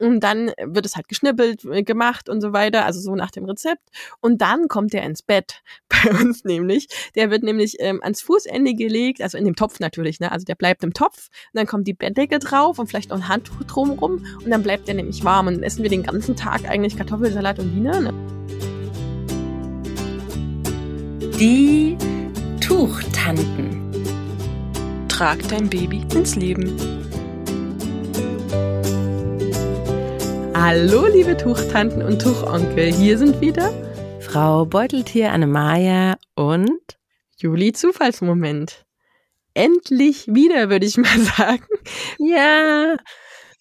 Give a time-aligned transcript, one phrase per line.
[0.00, 3.44] Und dann wird es halt geschnippelt, äh, gemacht und so weiter, also so nach dem
[3.44, 3.82] Rezept.
[4.20, 6.88] Und dann kommt er ins Bett bei uns nämlich.
[7.14, 10.32] Der wird nämlich ähm, ans Fußende gelegt, also in dem Topf natürlich, ne?
[10.32, 11.28] Also der bleibt im Topf.
[11.52, 14.24] Und dann kommt die Bettdecke drauf und vielleicht noch ein Handtuch drumrum.
[14.42, 15.48] Und dann bleibt der nämlich warm.
[15.48, 18.00] Und dann essen wir den ganzen Tag eigentlich Kartoffelsalat und Wiener.
[18.00, 18.14] Ne?
[21.38, 21.98] Die
[22.60, 23.90] Tuchtanten.
[25.08, 26.99] Trag dein Baby ins Leben.
[30.62, 32.92] Hallo, liebe Tuchtanten und Tuchonkel.
[32.92, 33.72] Hier sind wieder
[34.20, 36.98] Frau Beuteltier Annemaja und
[37.38, 38.84] Juli Zufallsmoment.
[39.54, 41.64] Endlich wieder, würde ich mal sagen.
[42.18, 42.98] Ja,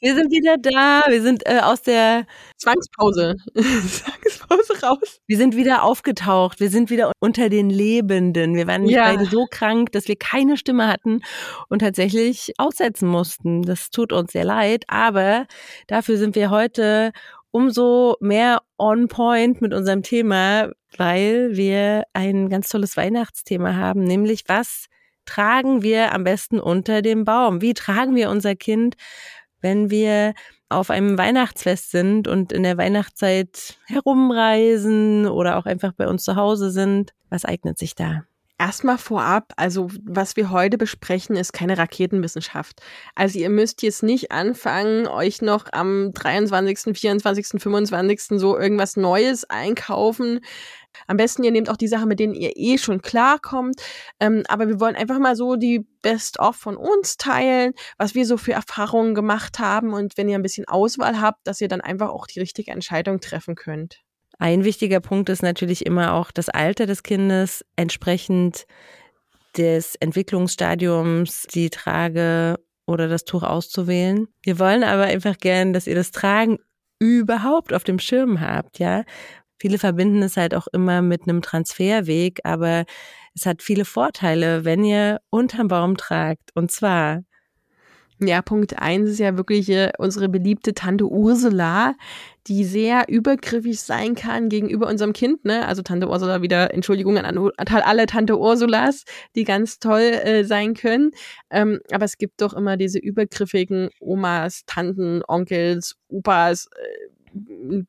[0.01, 1.03] wir sind wieder da.
[1.07, 2.25] Wir sind äh, aus der
[2.57, 3.35] Zwangspause.
[3.55, 5.21] Zwangspause raus.
[5.27, 6.59] Wir sind wieder aufgetaucht.
[6.59, 8.55] Wir sind wieder unter den Lebenden.
[8.55, 9.03] Wir waren ja.
[9.03, 11.21] beide so krank, dass wir keine Stimme hatten
[11.67, 13.63] und tatsächlich aussetzen mussten.
[13.63, 14.85] Das tut uns sehr leid.
[14.87, 15.45] Aber
[15.87, 17.11] dafür sind wir heute
[17.51, 24.43] umso mehr on point mit unserem Thema, weil wir ein ganz tolles Weihnachtsthema haben, nämlich
[24.47, 24.85] was
[25.25, 27.61] tragen wir am besten unter dem Baum?
[27.61, 28.95] Wie tragen wir unser Kind
[29.61, 30.33] wenn wir
[30.69, 36.35] auf einem Weihnachtsfest sind und in der Weihnachtszeit herumreisen oder auch einfach bei uns zu
[36.35, 38.23] Hause sind, was eignet sich da?
[38.61, 42.81] Erstmal vorab, also was wir heute besprechen, ist keine Raketenwissenschaft.
[43.15, 48.21] Also ihr müsst jetzt nicht anfangen, euch noch am 23., 24., 25.
[48.37, 50.41] so irgendwas Neues einkaufen.
[51.07, 53.81] Am besten, ihr nehmt auch die Sachen, mit denen ihr eh schon klarkommt.
[54.19, 58.35] Ähm, aber wir wollen einfach mal so die Best-of von uns teilen, was wir so
[58.35, 62.09] für Erfahrungen gemacht haben und wenn ihr ein bisschen Auswahl habt, dass ihr dann einfach
[62.09, 64.01] auch die richtige Entscheidung treffen könnt.
[64.39, 68.65] Ein wichtiger Punkt ist natürlich immer auch das Alter des Kindes entsprechend
[69.57, 74.27] des Entwicklungsstadiums die Trage oder das Tuch auszuwählen.
[74.41, 76.57] Wir wollen aber einfach gern, dass ihr das Tragen
[76.99, 79.03] überhaupt auf dem Schirm habt, ja.
[79.61, 82.85] Viele verbinden es halt auch immer mit einem Transferweg, aber
[83.35, 86.51] es hat viele Vorteile, wenn ihr unterm Baum tragt.
[86.55, 87.23] Und zwar
[88.21, 91.95] ja, Punkt eins ist ja wirklich äh, unsere beliebte Tante Ursula,
[92.49, 95.45] die sehr übergriffig sein kann gegenüber unserem Kind.
[95.45, 95.67] Ne?
[95.67, 99.05] Also Tante Ursula wieder, Entschuldigung an, alle Tante Ursulas,
[99.35, 101.11] die ganz toll äh, sein können.
[101.51, 107.08] Ähm, aber es gibt doch immer diese übergriffigen Omas, Tanten, Onkels, Opas, äh,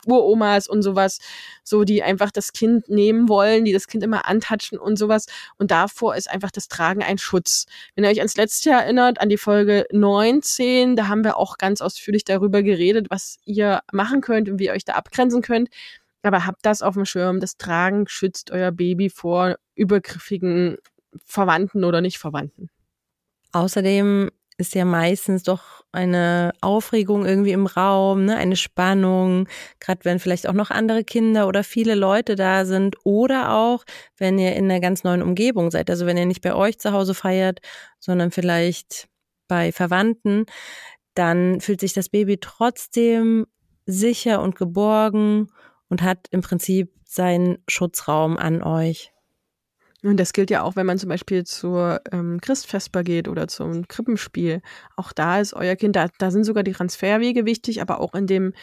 [0.07, 1.19] Uromas und sowas,
[1.65, 5.27] so die einfach das Kind nehmen wollen, die das Kind immer antatschen und sowas.
[5.59, 7.67] Und davor ist einfach das Tragen ein Schutz.
[7.95, 11.59] Wenn ihr euch ans letzte Jahr erinnert, an die Folge 19, da haben wir auch
[11.59, 15.69] ganz ausführlich darüber geredet, was ihr machen könnt und wie ihr euch da abgrenzen könnt.
[16.23, 17.41] Aber habt das auf dem Schirm.
[17.41, 20.77] Das Tragen schützt euer Baby vor übergriffigen
[21.25, 22.69] Verwandten oder nicht Verwandten.
[23.53, 28.37] Außerdem ist ja meistens doch eine Aufregung irgendwie im Raum, ne?
[28.37, 29.49] eine Spannung,
[29.81, 33.85] gerade wenn vielleicht auch noch andere Kinder oder viele Leute da sind oder auch,
[34.17, 36.93] wenn ihr in einer ganz neuen Umgebung seid, also wenn ihr nicht bei euch zu
[36.93, 37.61] Hause feiert,
[37.99, 39.09] sondern vielleicht
[39.49, 40.47] bei Verwandten,
[41.15, 43.47] dann fühlt sich das Baby trotzdem
[43.87, 45.49] sicher und geborgen
[45.89, 49.13] und hat im Prinzip seinen Schutzraum an euch.
[50.03, 53.87] Und das gilt ja auch, wenn man zum Beispiel zur ähm, Christfesper geht oder zum
[53.87, 54.63] Krippenspiel.
[54.97, 58.27] Auch da ist euer Kind, da, da sind sogar die Transferwege wichtig, aber auch in
[58.27, 58.55] dem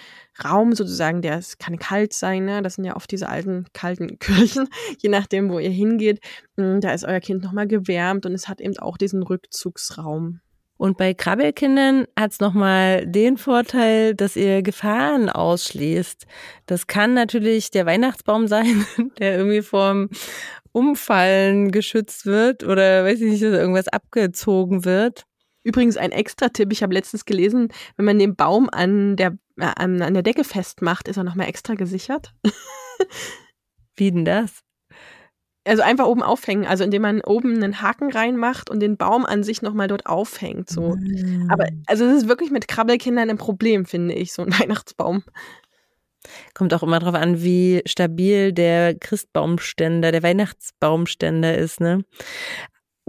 [0.44, 2.64] Raum sozusagen, der es kann kalt sein, ne?
[2.64, 6.22] Das sind ja oft diese alten kalten Kirchen, je nachdem, wo ihr hingeht.
[6.56, 10.40] Mm, da ist euer Kind nochmal gewärmt und es hat eben auch diesen Rückzugsraum.
[10.78, 16.26] Und bei Krabbelkindern hat's nochmal den Vorteil, dass ihr Gefahren ausschließt.
[16.68, 18.86] Das kann natürlich der Weihnachtsbaum sein,
[19.20, 20.10] der irgendwie vorm
[20.72, 25.24] Umfallen geschützt wird oder weiß ich nicht, dass irgendwas abgezogen wird.
[25.64, 29.66] Übrigens ein extra Tipp, ich habe letztens gelesen, wenn man den Baum an der, äh,
[29.76, 32.34] an, an der Decke festmacht, ist er nochmal extra gesichert.
[33.96, 34.67] Wie denn das?
[35.68, 39.44] Also einfach oben aufhängen, also indem man oben einen Haken reinmacht und den Baum an
[39.44, 40.70] sich nochmal dort aufhängt.
[40.70, 40.96] So.
[40.96, 41.50] Mm.
[41.52, 45.24] Aber also es ist wirklich mit Krabbelkindern ein Problem, finde ich, so ein Weihnachtsbaum.
[46.54, 52.04] Kommt auch immer darauf an, wie stabil der Christbaumständer, der Weihnachtsbaumständer ist, ne?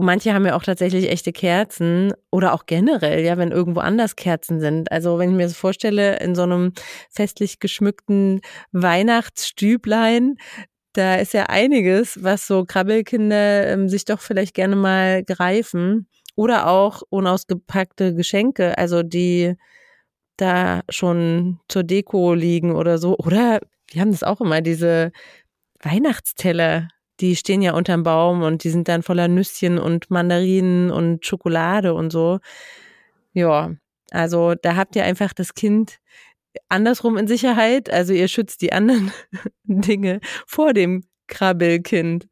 [0.01, 4.61] Manche haben ja auch tatsächlich echte Kerzen oder auch generell, ja, wenn irgendwo anders Kerzen
[4.61, 4.93] sind.
[4.93, 6.73] Also wenn ich mir das vorstelle, in so einem
[7.11, 8.41] festlich geschmückten
[8.71, 10.37] Weihnachtsstüblein,
[10.93, 16.09] da ist ja einiges, was so Krabbelkinder ähm, sich doch vielleicht gerne mal greifen.
[16.35, 19.57] Oder auch unausgepackte Geschenke, also die
[20.37, 23.17] da schon zur Deko liegen oder so.
[23.19, 25.11] Oder wir haben das auch immer, diese
[25.83, 26.89] Weihnachtsteller,
[27.21, 31.95] die stehen ja unterm Baum und die sind dann voller Nüsschen und Mandarinen und Schokolade
[31.95, 32.39] und so.
[33.33, 33.73] Ja,
[34.11, 35.99] also da habt ihr einfach das Kind
[36.69, 37.91] andersrum in Sicherheit.
[37.91, 39.13] Also ihr schützt die anderen
[39.65, 42.29] Dinge vor dem Krabbelkind.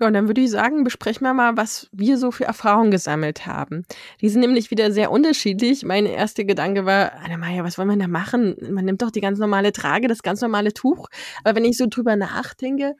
[0.00, 3.46] Ja, und dann würde ich sagen, besprechen wir mal, was wir so für Erfahrungen gesammelt
[3.46, 3.84] haben.
[4.20, 5.84] Die sind nämlich wieder sehr unterschiedlich.
[5.84, 8.56] Mein erster Gedanke war, Annemaja, was wollen wir da machen?
[8.70, 11.06] Man nimmt doch die ganz normale Trage, das ganz normale Tuch.
[11.44, 12.96] Aber wenn ich so drüber nachdenke,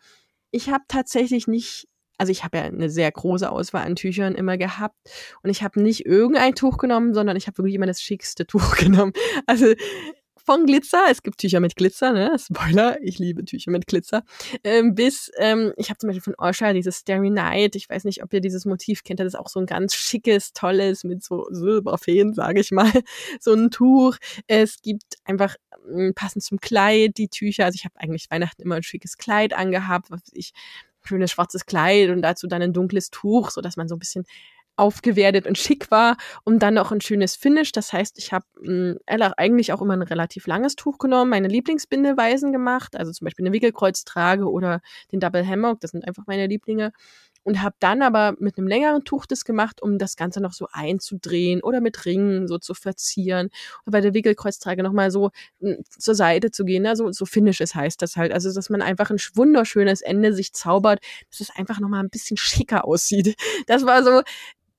[0.53, 4.57] ich habe tatsächlich nicht also ich habe ja eine sehr große Auswahl an Tüchern immer
[4.57, 4.97] gehabt
[5.43, 8.77] und ich habe nicht irgendein Tuch genommen, sondern ich habe wirklich immer das schickste Tuch
[8.77, 9.13] genommen.
[9.47, 9.75] Also
[10.45, 12.37] von Glitzer, es gibt Tücher mit Glitzer, ne?
[12.39, 14.25] Spoiler, ich liebe Tücher mit Glitzer.
[14.63, 18.23] Ähm, bis, ähm, ich habe zum Beispiel von Osha dieses Starry Night, ich weiß nicht,
[18.23, 21.47] ob ihr dieses Motiv kennt, das ist auch so ein ganz schickes, tolles, mit so
[21.51, 22.93] Silberfeen, sage ich mal,
[23.41, 24.19] so ein Tuch.
[24.47, 25.57] Es gibt einfach
[25.89, 29.55] ähm, passend zum Kleid die Tücher, also ich habe eigentlich Weihnachten immer ein schickes Kleid
[29.55, 30.53] angehabt, was ich
[31.05, 34.25] schönes schwarzes Kleid und dazu dann ein dunkles Tuch, so dass man so ein bisschen
[34.77, 36.17] aufgewertet und schick war.
[36.45, 37.73] Und dann noch ein schönes Finish.
[37.73, 42.53] Das heißt, ich habe hm, eigentlich auch immer ein relativ langes Tuch genommen, meine Lieblingsbindeweisen
[42.53, 44.81] gemacht, also zum Beispiel eine Wickelkreuztrage oder
[45.13, 46.93] den Double Hammock, das sind einfach meine Lieblinge
[47.45, 50.67] und habe dann aber mit einem längeren Tuch das gemacht, um das Ganze noch so
[50.73, 53.51] einzudrehen oder mit Ringen so zu verzieren
[53.85, 55.31] und bei der Wickelkreuztrage nochmal so
[55.61, 56.97] hm, zur Seite zu gehen, ne?
[56.97, 61.01] so, so Finishes heißt das halt, also dass man einfach ein wunderschönes Ende sich zaubert,
[61.31, 63.37] dass es einfach nochmal ein bisschen schicker aussieht.
[63.67, 64.23] Das war so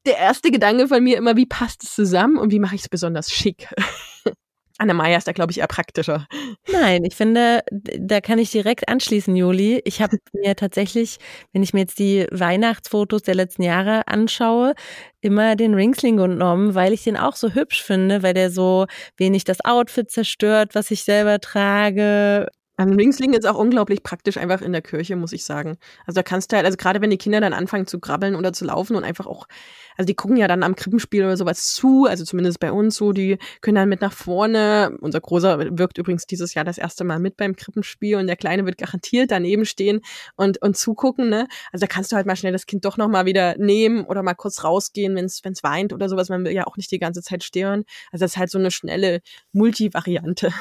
[0.06, 2.89] der erste Gedanke von mir immer, wie passt es zusammen und wie mache ich es
[2.89, 3.73] besonders schick?
[4.77, 6.27] Anna-Maja ist da, glaube ich, eher praktischer.
[6.72, 9.81] Nein, ich finde, da kann ich direkt anschließen, Juli.
[9.86, 11.18] Ich habe mir tatsächlich,
[11.54, 14.74] wenn ich mir jetzt die Weihnachtsfotos der letzten Jahre anschaue,
[15.22, 18.86] immer den Ringsling genommen, weil ich den auch so hübsch finde, weil der so
[19.18, 22.48] wenig das Outfit zerstört, was ich selber trage.
[22.77, 25.77] Ein Ringsling ist auch unglaublich praktisch einfach in der Kirche, muss ich sagen.
[26.06, 28.51] Also da kannst du halt, also gerade wenn die Kinder dann anfangen zu krabbeln oder
[28.51, 29.48] zu laufen und einfach auch,
[29.95, 33.13] also die gucken ja dann am Krippenspiel oder sowas zu, also zumindest bei uns so,
[33.13, 34.98] die können dann mit nach vorne.
[35.00, 38.66] Unser Großer wirkt übrigens dieses Jahr das erste Mal mit beim Krippenspiel und der Kleine
[38.66, 40.01] wird garantiert daneben stehen
[40.36, 41.48] und, und zugucken, ne?
[41.71, 44.33] Also da kannst du halt mal schnell das Kind doch nochmal wieder nehmen oder mal
[44.33, 46.28] kurz rausgehen, wenn es weint oder sowas.
[46.28, 47.86] Man will ja auch nicht die ganze Zeit stören.
[48.12, 49.21] Also das ist halt so eine schnelle
[49.54, 50.51] Multivariante.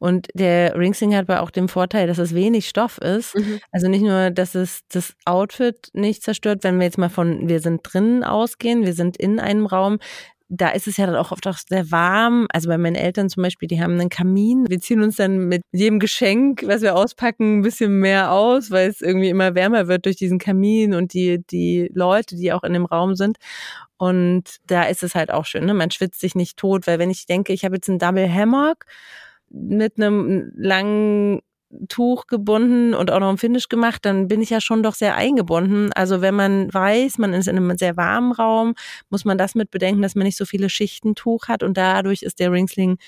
[0.00, 3.36] Und der Ringsing hat aber auch den Vorteil, dass es wenig Stoff ist.
[3.36, 3.60] Mhm.
[3.70, 7.60] Also nicht nur, dass es das Outfit nicht zerstört, wenn wir jetzt mal von wir
[7.60, 9.98] sind drinnen ausgehen, wir sind in einem Raum,
[10.48, 12.46] da ist es ja dann auch oft auch sehr warm.
[12.50, 14.68] Also bei meinen Eltern zum Beispiel, die haben einen Kamin.
[14.68, 18.88] Wir ziehen uns dann mit jedem Geschenk, was wir auspacken, ein bisschen mehr aus, weil
[18.88, 22.72] es irgendwie immer wärmer wird durch diesen Kamin und die, die Leute, die auch in
[22.72, 23.36] dem Raum sind.
[23.96, 25.66] Und da ist es halt auch schön.
[25.66, 25.74] Ne?
[25.74, 28.86] Man schwitzt sich nicht tot, weil wenn ich denke, ich habe jetzt einen Double Hammock
[29.50, 31.40] mit einem langen
[31.88, 35.14] Tuch gebunden und auch noch ein Finish gemacht, dann bin ich ja schon doch sehr
[35.14, 35.92] eingebunden.
[35.94, 38.74] Also wenn man weiß, man ist in einem sehr warmen Raum,
[39.08, 42.22] muss man das mit bedenken, dass man nicht so viele Schichten Tuch hat und dadurch
[42.22, 42.98] ist der Ringsling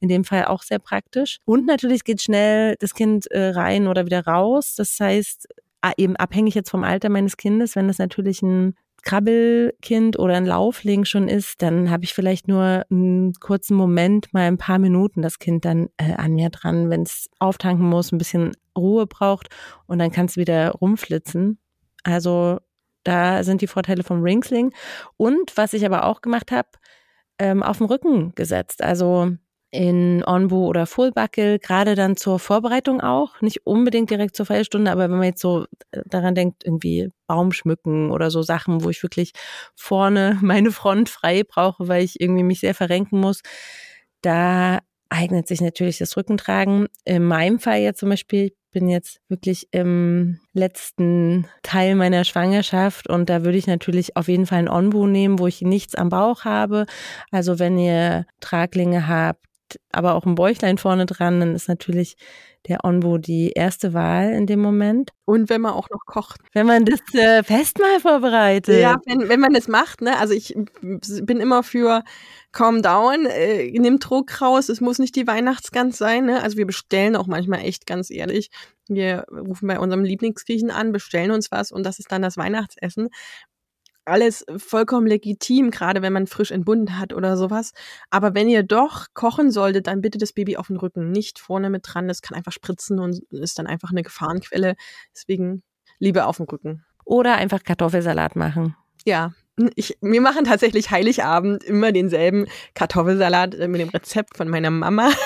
[0.00, 1.38] in dem Fall auch sehr praktisch.
[1.44, 4.74] Und natürlich geht schnell das Kind äh, rein oder wieder raus.
[4.76, 5.48] Das heißt,
[5.96, 11.04] eben abhängig jetzt vom Alter meines Kindes, wenn das natürlich ein Krabbelkind oder ein Laufling
[11.04, 15.38] schon ist, dann habe ich vielleicht nur einen kurzen Moment, mal ein paar Minuten das
[15.38, 19.48] Kind dann äh, an mir dran, wenn es auftanken muss, ein bisschen Ruhe braucht
[19.86, 21.58] und dann kann es wieder rumflitzen.
[22.02, 22.58] Also
[23.04, 24.72] da sind die Vorteile vom Ringsling.
[25.16, 26.68] Und was ich aber auch gemacht habe,
[27.38, 28.82] ähm, auf den Rücken gesetzt.
[28.82, 29.32] Also
[29.70, 35.04] in Onbu oder Fullbuckle, gerade dann zur Vorbereitung auch, nicht unbedingt direkt zur Feierstunde, aber
[35.04, 39.02] wenn man jetzt so äh, daran denkt, irgendwie Baum schmücken oder so Sachen, wo ich
[39.02, 39.32] wirklich
[39.76, 43.42] vorne meine Front frei brauche, weil ich irgendwie mich sehr verrenken muss,
[44.22, 46.88] da eignet sich natürlich das Rückentragen.
[47.04, 53.08] In meinem Fall jetzt zum Beispiel, ich bin jetzt wirklich im letzten Teil meiner Schwangerschaft
[53.08, 56.08] und da würde ich natürlich auf jeden Fall ein Onbu nehmen, wo ich nichts am
[56.08, 56.86] Bauch habe.
[57.32, 59.44] Also wenn ihr Traglinge habt,
[59.92, 62.16] aber auch ein Bäuchlein vorne dran, dann ist natürlich
[62.68, 65.12] der Onbo die erste Wahl in dem Moment.
[65.24, 66.40] Und wenn man auch noch kocht.
[66.52, 68.80] Wenn man das äh, Festmahl vorbereitet.
[68.80, 70.18] Ja, wenn, wenn man das macht, ne?
[70.18, 72.02] Also ich bin immer für
[72.52, 76.42] Calm Down, äh, nimm Druck raus, es muss nicht die Weihnachtsgans sein, ne?
[76.42, 78.50] Also wir bestellen auch manchmal echt, ganz ehrlich.
[78.88, 83.08] Wir rufen bei unserem Lieblingsgriechen an, bestellen uns was und das ist dann das Weihnachtsessen
[84.04, 87.72] alles vollkommen legitim, gerade wenn man frisch entbunden hat oder sowas.
[88.10, 91.70] Aber wenn ihr doch kochen solltet, dann bitte das Baby auf den Rücken, nicht vorne
[91.70, 92.08] mit dran.
[92.08, 94.74] Das kann einfach spritzen und ist dann einfach eine Gefahrenquelle.
[95.14, 95.62] Deswegen
[95.98, 96.84] lieber auf dem Rücken.
[97.04, 98.76] Oder einfach Kartoffelsalat machen.
[99.04, 99.32] Ja,
[99.74, 105.10] ich, wir machen tatsächlich Heiligabend immer denselben Kartoffelsalat äh, mit dem Rezept von meiner Mama.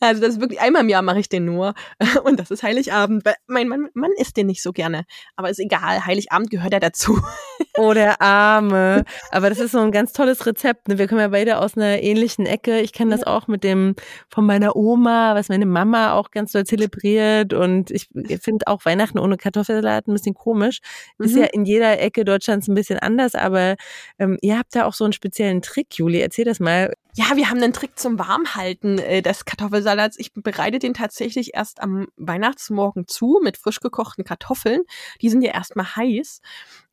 [0.00, 1.74] Also das ist wirklich, einmal im Jahr mache ich den nur.
[2.24, 3.24] Und das ist Heiligabend.
[3.24, 5.04] Weil mein Mann, Mann isst den nicht so gerne.
[5.36, 7.20] Aber ist egal, Heiligabend gehört ja dazu.
[7.78, 9.04] Oh, der Arme.
[9.30, 10.88] Aber das ist so ein ganz tolles Rezept.
[10.88, 10.96] Ne?
[10.96, 12.80] Wir kommen ja beide aus einer ähnlichen Ecke.
[12.80, 13.94] Ich kenne das auch mit dem
[14.30, 17.52] von meiner Oma, was meine Mama auch ganz doll zelebriert.
[17.52, 18.08] Und ich
[18.40, 20.80] finde auch Weihnachten ohne Kartoffelsalat ein bisschen komisch.
[21.18, 21.42] Ist mhm.
[21.42, 23.76] ja in jeder Ecke Deutschlands ein bisschen anders, aber
[24.18, 26.20] ähm, ihr habt da auch so einen speziellen Trick, Juli.
[26.20, 26.94] Erzähl das mal.
[27.18, 30.18] Ja, wir haben einen Trick zum Warmhalten äh, des Kartoffelsalats.
[30.18, 34.82] Ich bereite den tatsächlich erst am Weihnachtsmorgen zu mit frisch gekochten Kartoffeln.
[35.22, 36.42] Die sind ja erstmal heiß.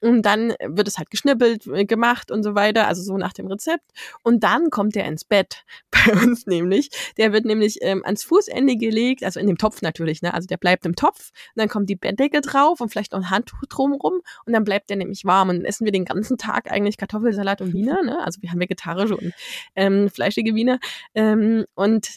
[0.03, 3.47] Und dann wird es halt geschnippelt, äh, gemacht und so weiter, also so nach dem
[3.47, 3.85] Rezept.
[4.21, 6.89] Und dann kommt der ins Bett bei uns nämlich.
[7.17, 10.33] Der wird nämlich ähm, ans Fußende gelegt, also in dem Topf natürlich, ne?
[10.33, 11.31] Also der bleibt im Topf.
[11.55, 14.19] Und dann kommt die Bettdecke drauf und vielleicht noch ein Handtuch drumrum.
[14.45, 15.47] Und dann bleibt der nämlich warm.
[15.47, 18.19] Und essen wir den ganzen Tag eigentlich Kartoffelsalat und Wiener, ne?
[18.25, 19.33] Also wir haben vegetarische und
[19.75, 20.79] ähm, fleischige Wiener.
[21.15, 22.09] Ähm, und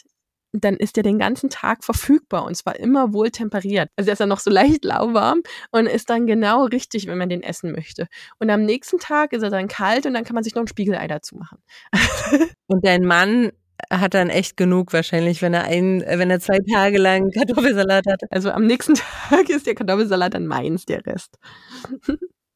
[0.53, 3.89] dann ist der den ganzen Tag verfügbar und zwar immer wohl temperiert.
[3.95, 7.29] Also er ist dann noch so leicht lauwarm und ist dann genau richtig, wenn man
[7.29, 8.07] den essen möchte.
[8.39, 10.67] Und am nächsten Tag ist er dann kalt und dann kann man sich noch ein
[10.67, 11.59] Spiegelei dazu machen.
[12.67, 13.51] und dein Mann
[13.91, 18.21] hat dann echt genug wahrscheinlich, wenn er ein, wenn er zwei Tage lang Kartoffelsalat hat.
[18.31, 21.37] Also am nächsten Tag ist der Kartoffelsalat dann meins, der Rest.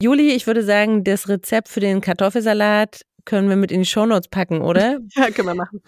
[0.02, 4.30] Juli, ich würde sagen, das Rezept für den Kartoffelsalat können wir mit in die Shownotes
[4.30, 4.98] packen, oder?
[5.16, 5.82] ja, können wir machen.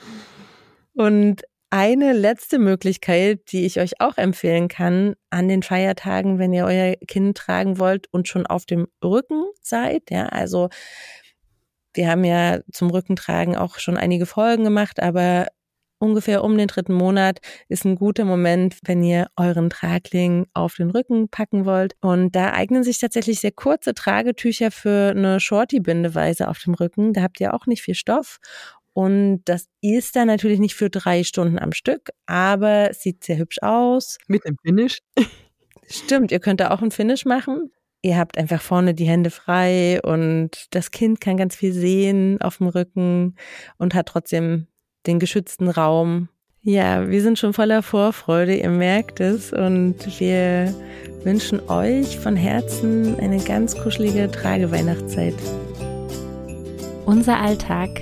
[0.94, 1.42] Und
[1.74, 6.94] eine letzte Möglichkeit, die ich euch auch empfehlen kann, an den Feiertagen, wenn ihr euer
[7.08, 10.70] Kind tragen wollt und schon auf dem Rücken seid, ja, also
[11.96, 15.48] wir haben ja zum Rückentragen auch schon einige Folgen gemacht, aber
[15.98, 17.40] ungefähr um den dritten Monat
[17.70, 21.96] ist ein guter Moment, wenn ihr euren Tragling auf den Rücken packen wollt.
[22.02, 27.14] Und da eignen sich tatsächlich sehr kurze Tragetücher für eine Shorty-Bindeweise auf dem Rücken.
[27.14, 28.38] Da habt ihr auch nicht viel Stoff.
[28.94, 33.38] Und das ist dann natürlich nicht für drei Stunden am Stück, aber es sieht sehr
[33.38, 34.18] hübsch aus.
[34.28, 35.00] Mit einem Finish.
[35.88, 37.72] Stimmt, ihr könnt da auch einen Finish machen.
[38.02, 42.58] Ihr habt einfach vorne die Hände frei und das Kind kann ganz viel sehen auf
[42.58, 43.36] dem Rücken
[43.78, 44.68] und hat trotzdem
[45.08, 46.30] den geschützten Raum.
[46.62, 49.52] Ja, wir sind schon voller Vorfreude, ihr merkt es.
[49.52, 50.74] Und wir
[51.24, 55.36] wünschen euch von Herzen eine ganz kuschelige Trageweihnachtszeit.
[57.06, 58.02] Unser Alltag